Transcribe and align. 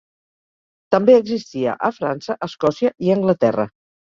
També 0.95 1.17
existia 1.17 1.77
a 1.89 1.91
França, 1.99 2.39
Escòcia 2.51 2.93
i 3.09 3.17
Anglaterra. 3.19 3.69